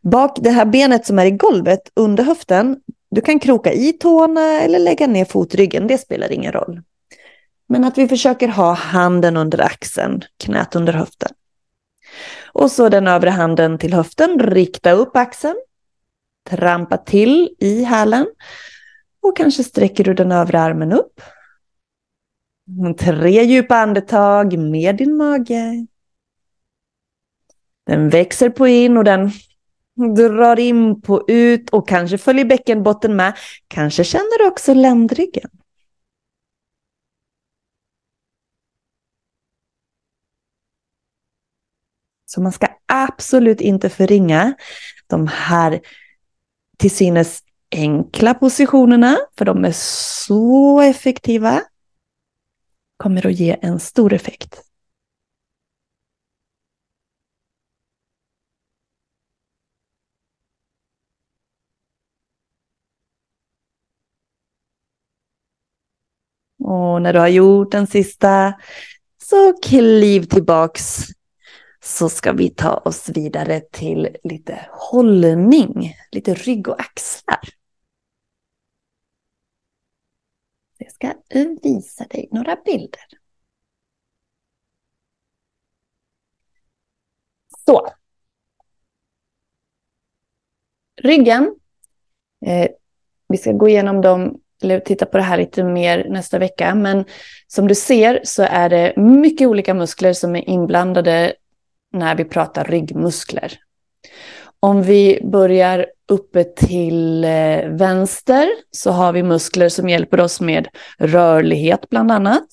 [0.00, 4.60] Bak det här benet som är i golvet under höften, du kan kroka i tårna
[4.60, 6.82] eller lägga ner fotryggen, det spelar ingen roll.
[7.68, 11.32] Men att vi försöker ha handen under axeln, knät under höften.
[12.52, 15.56] Och så den övre handen till höften, rikta upp axeln.
[16.50, 18.26] Trampa till i hälen.
[19.22, 21.20] Och kanske sträcker du den övre armen upp.
[22.98, 25.86] Tre djupa andetag med din mage.
[27.86, 29.30] Den växer på in och den
[30.00, 33.36] Drar in på ut och kanske följer bäckenbotten med.
[33.68, 35.50] Kanske känner du också ländryggen.
[42.24, 44.54] Så man ska absolut inte förringa
[45.06, 45.80] de här
[46.78, 47.42] till synes
[47.76, 51.62] enkla positionerna, för de är så effektiva.
[52.96, 54.69] Kommer att ge en stor effekt.
[66.70, 68.54] Och när du har gjort den sista
[69.22, 70.96] så kliv tillbaks
[71.80, 77.40] så ska vi ta oss vidare till lite hållning, lite rygg och axlar.
[80.78, 81.14] Jag ska
[81.62, 83.04] visa dig några bilder.
[87.66, 87.88] Så.
[91.02, 91.54] Ryggen.
[92.46, 92.68] Eh,
[93.28, 96.74] vi ska gå igenom dem eller titta på det här lite mer nästa vecka.
[96.74, 97.04] Men
[97.46, 101.32] som du ser så är det mycket olika muskler som är inblandade
[101.92, 103.58] när vi pratar ryggmuskler.
[104.60, 110.68] Om vi börjar uppe till eh, vänster så har vi muskler som hjälper oss med
[110.98, 112.46] rörlighet bland annat.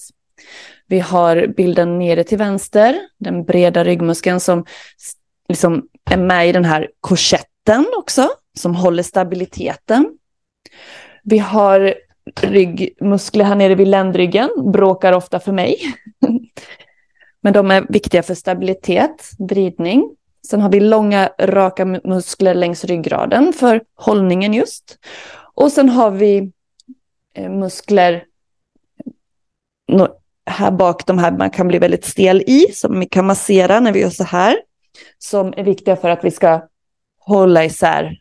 [0.88, 4.65] Vi har bilden nere till vänster, den breda ryggmuskeln som
[5.50, 10.17] liksom är med i den här korsetten också, som håller stabiliteten.
[11.30, 11.94] Vi har
[12.42, 15.78] ryggmuskler här nere vid ländryggen, bråkar ofta för mig.
[17.42, 20.16] Men de är viktiga för stabilitet, vridning.
[20.48, 25.00] Sen har vi långa raka muskler längs ryggraden för hållningen just.
[25.54, 26.52] Och sen har vi
[27.34, 28.24] eh, muskler
[30.46, 33.92] här bak, de här man kan bli väldigt stel i, som vi kan massera när
[33.92, 34.58] vi gör så här.
[35.18, 36.68] Som är viktiga för att vi ska
[37.20, 38.20] hålla isär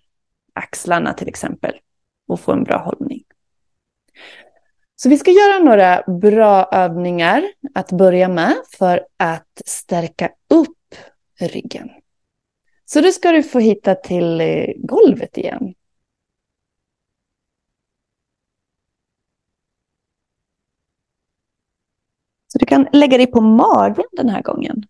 [0.54, 1.72] axlarna till exempel
[2.26, 3.24] och få en bra hållning.
[4.96, 10.94] Så vi ska göra några bra övningar att börja med för att stärka upp
[11.40, 11.90] ryggen.
[12.84, 15.74] Så då ska du få hitta till eh, golvet igen.
[22.48, 24.86] Så du kan lägga dig på magen den här gången.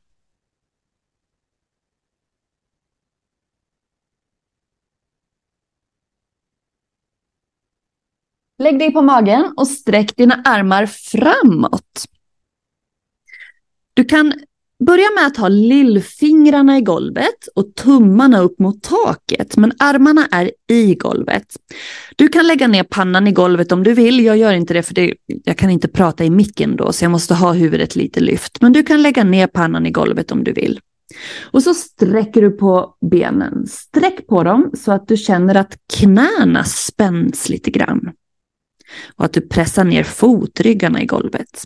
[8.59, 12.05] Lägg dig på magen och sträck dina armar framåt.
[13.95, 14.33] Du kan
[14.85, 20.51] Börja med att ha lillfingrarna i golvet och tummarna upp mot taket, men armarna är
[20.71, 21.57] i golvet.
[22.17, 24.25] Du kan lägga ner pannan i golvet om du vill.
[24.25, 27.11] Jag gör inte det för det, jag kan inte prata i micken då, så jag
[27.11, 28.63] måste ha huvudet lite lyft.
[28.63, 30.81] Men du kan lägga ner pannan i golvet om du vill.
[31.45, 33.67] Och så sträcker du på benen.
[33.67, 38.13] Sträck på dem så att du känner att knäna spänns lite grann.
[39.17, 41.65] Och att du pressar ner fotryggarna i golvet.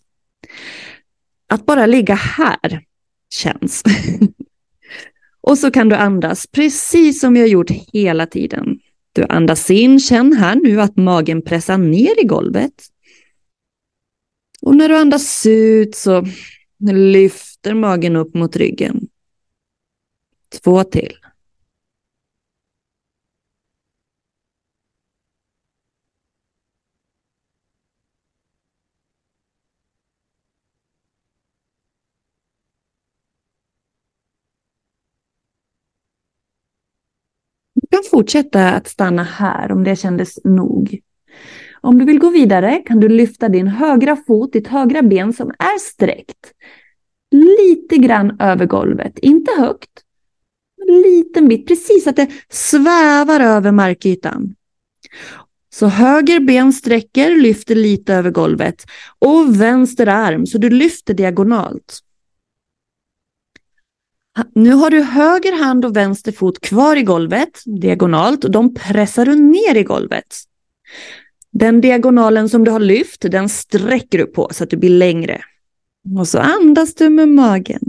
[1.49, 2.85] Att bara ligga här
[3.35, 3.83] känns.
[5.41, 8.81] och så kan du andas precis som vi har gjort hela tiden.
[9.13, 12.87] Du andas in, känn här nu att magen pressar ner i golvet.
[14.63, 16.27] Och när du andas ut så
[16.93, 19.09] lyfter magen upp mot ryggen.
[20.63, 21.17] Två till.
[37.75, 40.99] Du kan fortsätta att stanna här om det kändes nog.
[41.81, 45.51] Om du vill gå vidare kan du lyfta din högra fot, ditt högra ben som
[45.51, 46.53] är sträckt.
[47.31, 49.91] Lite grann över golvet, inte högt,
[50.89, 54.55] en liten bit, precis att det svävar över markytan.
[55.75, 58.87] Så höger ben sträcker, lyfter lite över golvet
[59.19, 61.99] och vänster arm så du lyfter diagonalt.
[64.55, 69.27] Nu har du höger hand och vänster fot kvar i golvet, diagonalt, och de pressar
[69.27, 70.37] du ner i golvet.
[71.51, 75.43] Den diagonalen som du har lyft, den sträcker du på så att du blir längre.
[76.19, 77.81] Och så andas du med magen.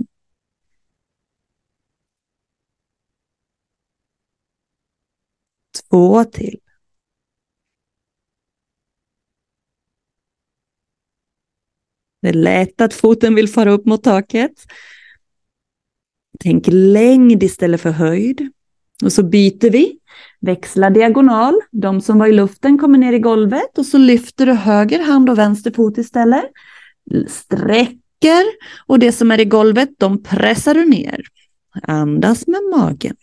[5.89, 6.59] Två till.
[12.21, 14.65] Det är lätt att foten vill fara upp mot taket.
[16.43, 18.51] Tänk längd istället för höjd.
[19.03, 19.97] Och så byter vi.
[20.39, 21.59] Växla diagonal.
[21.71, 25.29] De som var i luften kommer ner i golvet och så lyfter du höger hand
[25.29, 26.45] och vänster fot istället.
[27.27, 28.45] Sträcker
[28.87, 31.21] och det som är i golvet, de pressar du ner.
[31.83, 33.15] Andas med magen.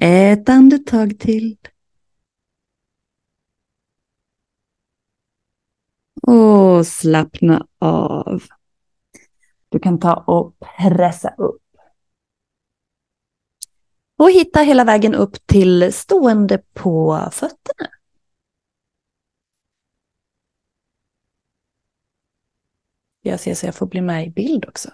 [0.00, 1.56] Ett andetag till.
[6.22, 8.42] Och slappna av.
[9.68, 11.62] Du kan ta och pressa upp.
[14.16, 17.88] Och hitta hela vägen upp till stående på fötterna.
[23.20, 24.90] Jag ser så jag får bli med i bild också.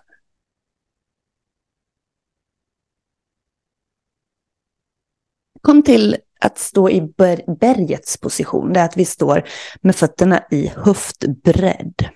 [5.62, 8.72] Kom till att stå i ber bergets position.
[8.72, 9.48] Det är att vi står
[9.80, 12.08] med fötterna i höftbredd.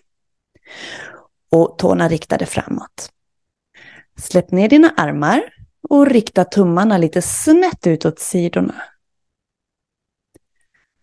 [1.50, 3.10] Och tårna riktade framåt.
[4.18, 5.42] Släpp ner dina armar
[5.88, 8.74] och rikta tummarna lite snett ut åt sidorna.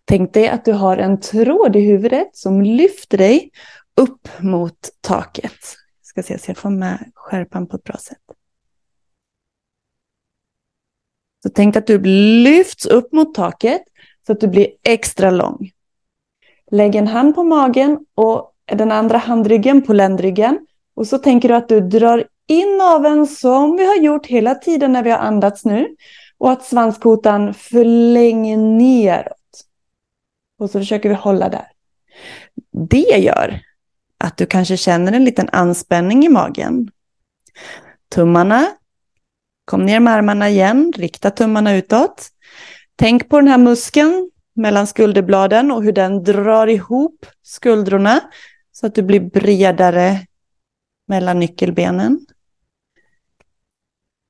[0.04, 3.50] Tänk dig att du har en tråd i huvudet som lyfter dig
[3.96, 5.42] upp mot taket.
[6.00, 8.18] Jag ska se så jag får med skärpan på ett bra sätt.
[11.44, 11.98] Så tänk att du
[12.44, 13.82] lyfts upp mot taket
[14.26, 15.70] så att du blir extra lång.
[16.70, 20.66] Lägg en hand på magen och den andra handryggen på ländryggen.
[20.96, 24.92] Och så tänker du att du drar in naveln som vi har gjort hela tiden
[24.92, 25.96] när vi har andats nu.
[26.38, 29.64] Och att svanskotan förlänger neråt.
[30.58, 31.66] Och så försöker vi hålla där.
[32.72, 33.60] Det gör
[34.18, 36.90] att du kanske känner en liten anspänning i magen.
[38.14, 38.66] Tummarna
[39.64, 42.28] Kom ner med armarna igen, rikta tummarna utåt.
[42.96, 48.20] Tänk på den här muskeln mellan skulderbladen och hur den drar ihop skuldrorna
[48.72, 50.26] så att du blir bredare
[51.08, 52.26] mellan nyckelbenen.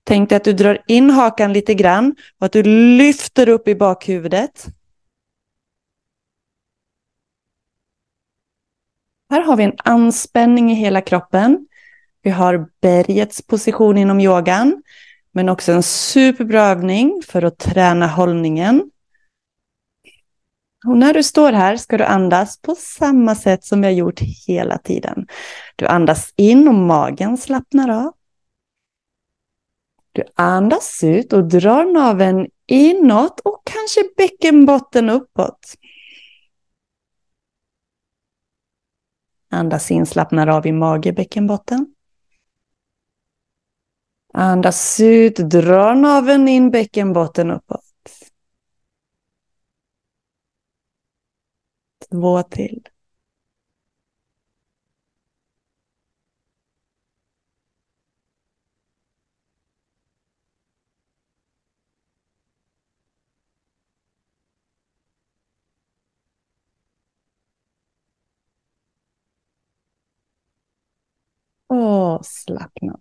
[0.07, 2.62] Tänk dig att du drar in hakan lite grann och att du
[2.99, 4.66] lyfter upp i bakhuvudet.
[9.30, 11.68] Här har vi en anspänning i hela kroppen.
[12.22, 14.82] Vi har bergets position inom yogan.
[15.37, 18.91] Men också en superbra övning för att träna hållningen.
[20.87, 24.20] Och när du står här ska du andas på samma sätt som vi har gjort
[24.20, 25.26] hela tiden.
[25.76, 28.12] Du andas in och magen slappnar av.
[30.12, 35.74] Du andas ut och drar naveln inåt och kanske bäckenbotten uppåt.
[39.51, 41.93] Andas in, slappnar av i mage, bäckenbotten.
[44.37, 47.80] Andas ut, dra naveln in, bäckenbotten uppåt.
[52.11, 52.89] Två till.
[71.68, 72.93] Och slappna.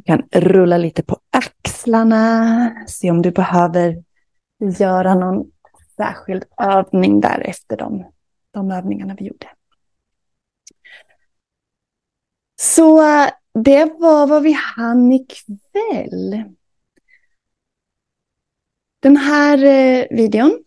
[0.00, 2.86] Du kan rulla lite på axlarna.
[2.86, 4.04] Se om du behöver
[4.78, 5.50] göra någon
[5.96, 8.04] särskild övning där efter de,
[8.50, 9.46] de övningarna vi gjorde.
[12.60, 16.44] Så eh, det var vad vi hann ikväll.
[19.02, 20.64] Den här eh, videon,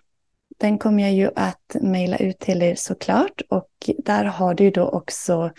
[0.57, 3.41] den kommer jag ju att mejla ut till er såklart.
[3.49, 5.51] Och där har du då också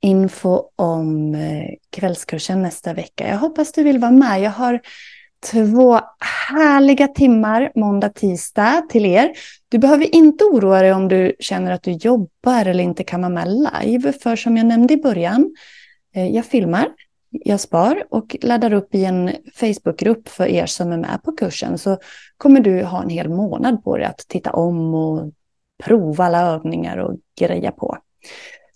[0.00, 3.28] info om eh, kvällskursen nästa vecka.
[3.28, 4.40] Jag hoppas du vill vara med.
[4.40, 4.80] Jag har
[5.52, 6.00] två
[6.48, 9.32] härliga timmar måndag, tisdag till er.
[9.68, 13.32] Du behöver inte oroa dig om du känner att du jobbar eller inte kan vara
[13.32, 14.12] med live.
[14.12, 15.54] För som jag nämnde i början,
[16.14, 16.88] eh, jag filmar,
[17.30, 21.78] jag spar och laddar upp i en Facebookgrupp för er som är med på kursen.
[21.78, 21.98] Så
[22.36, 25.32] kommer du ha en hel månad på dig att titta om och
[25.84, 27.96] prova alla övningar och greja på.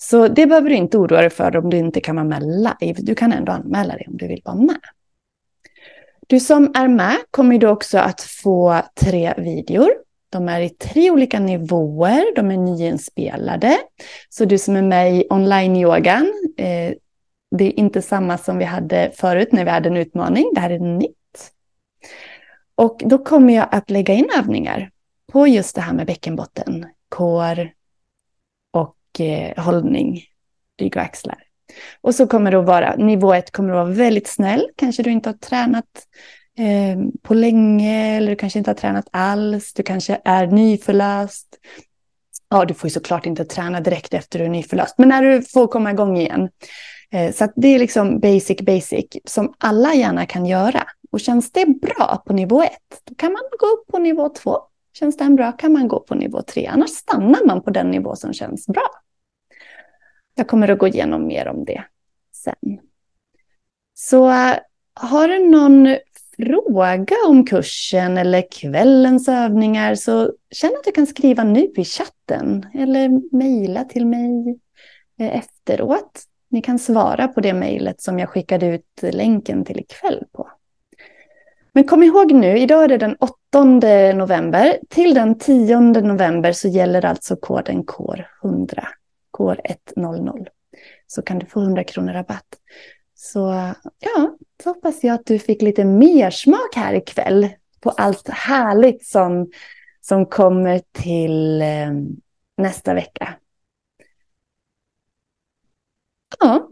[0.02, 3.02] Så det behöver du inte oroa dig för om du inte kan vara med live.
[3.02, 4.80] Du kan ändå anmäla dig om du vill vara med.
[6.26, 9.90] Du som är med kommer då också att få tre videor.
[10.30, 13.78] De är i tre olika nivåer, de är nyinspelade.
[14.28, 16.92] Så du som är med i online-yogan, eh,
[17.56, 20.70] det är inte samma som vi hade förut när vi hade en utmaning, det här
[20.70, 21.52] är nytt.
[22.74, 24.90] Och då kommer jag att lägga in övningar
[25.32, 27.70] på just det här med bäckenbotten, kår
[29.20, 30.22] eh, hållning,
[30.80, 31.38] rygg och axlar.
[32.00, 34.68] Och så kommer det att vara, nivå ett kommer att vara väldigt snäll.
[34.76, 35.84] Kanske du inte har tränat
[36.58, 39.72] eh, på länge eller du kanske inte har tränat alls.
[39.72, 41.58] Du kanske är nyförlöst.
[42.48, 45.42] Ja, du får ju såklart inte träna direkt efter du är nyförlöst, men när du
[45.42, 46.48] får komma igång igen.
[47.12, 50.82] Eh, så det är liksom basic, basic som alla gärna kan göra.
[51.12, 54.58] Och känns det bra på nivå ett, då kan man gå upp på nivå två.
[54.92, 58.16] Känns den bra kan man gå på nivå tre, annars stannar man på den nivå
[58.16, 58.90] som känns bra.
[60.34, 61.84] Jag kommer att gå igenom mer om det
[62.32, 62.80] sen.
[63.94, 64.56] Så eh,
[64.94, 65.96] har du någon
[66.36, 72.66] fråga om kursen eller kvällens övningar så känn att du kan skriva nu i chatten
[72.74, 74.58] eller mejla till mig
[75.18, 76.22] eh, efteråt.
[76.50, 80.48] Ni kan svara på det mejlet som jag skickade ut länken till ikväll på.
[81.74, 83.64] Men kom ihåg nu, idag är det den 8
[84.14, 84.78] november.
[84.88, 88.84] Till den 10 november så gäller alltså koden KOR100
[89.38, 90.46] KOR100.
[91.06, 92.46] så kan du få 100 kronor rabatt.
[93.14, 93.38] Så
[93.98, 97.48] ja, så hoppas jag att du fick lite mer smak här ikväll
[97.80, 99.50] på allt härligt som,
[100.00, 101.92] som kommer till eh,
[102.56, 103.34] nästa vecka.
[106.40, 106.68] Ja,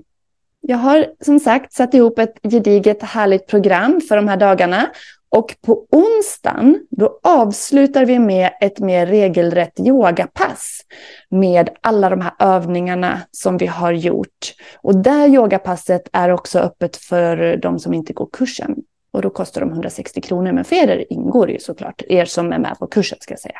[0.71, 4.91] jag har som sagt satt ihop ett gediget härligt program för de här dagarna
[5.29, 10.81] och på onsdagen då avslutar vi med ett mer regelrätt yogapass
[11.29, 14.55] med alla de här övningarna som vi har gjort.
[14.83, 18.77] Och det yogapasset är också öppet för de som inte går kursen.
[19.13, 22.53] Och då kostar de 160 kronor, men för er ingår det ju såklart, er som
[22.53, 23.59] är med på kursen ska jag säga.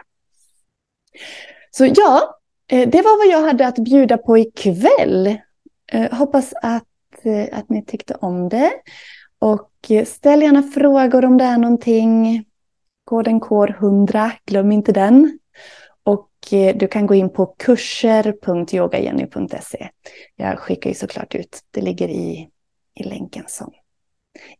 [1.71, 2.39] Så ja,
[2.69, 5.37] eh, det var vad jag hade att bjuda på ikväll.
[5.93, 6.85] Eh, hoppas att,
[7.27, 8.73] Eh, att ni tyckte om det.
[9.39, 12.45] Och eh, ställ gärna frågor om det är någonting.
[13.05, 15.39] Koden KOR100, glöm inte den.
[16.03, 19.89] Och eh, du kan gå in på kurser.yogajenny.se.
[20.37, 22.49] Jag skickar ju såklart ut, det ligger i,
[22.95, 23.73] i länken som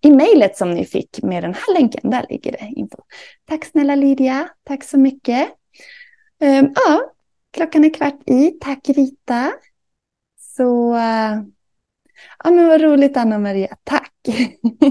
[0.01, 2.99] i mejlet som ni fick med den här länken, där ligger det info.
[3.45, 5.49] Tack snälla Lydia, tack så mycket.
[6.41, 7.13] Ehm, ja,
[7.51, 8.51] klockan är kvart i.
[8.51, 9.53] Tack Rita.
[10.57, 11.43] Så uh,
[12.45, 14.13] Ja, men vad roligt Anna-Maria, tack.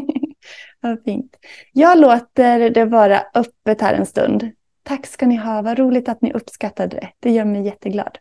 [0.82, 1.36] vad fint.
[1.73, 4.51] Jag låter det vara öppet här en stund.
[4.84, 7.09] Tack ska ni ha, vad roligt att ni uppskattade det.
[7.19, 8.17] Det gör mig jätteglad.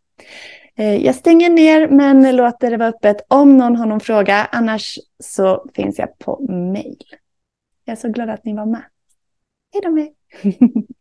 [0.77, 4.49] Eh, jag stänger ner men låter det vara öppet om någon har någon fråga.
[4.53, 7.05] Annars så finns jag på mail.
[7.85, 8.85] Jag är så glad att ni var med.
[9.73, 10.09] Hej då med